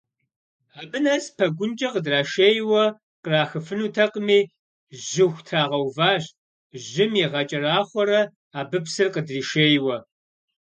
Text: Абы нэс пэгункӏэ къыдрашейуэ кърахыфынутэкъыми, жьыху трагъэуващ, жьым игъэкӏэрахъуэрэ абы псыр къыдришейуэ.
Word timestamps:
Абы 0.79 0.99
нэс 1.03 1.25
пэгункӏэ 1.37 1.87
къыдрашейуэ 1.93 2.83
кърахыфынутэкъыми, 3.23 4.39
жьыху 5.05 5.41
трагъэуващ, 5.45 6.25
жьым 6.87 7.11
игъэкӏэрахъуэрэ 7.23 8.21
абы 8.59 8.77
псыр 8.83 9.07
къыдришейуэ. 9.13 9.97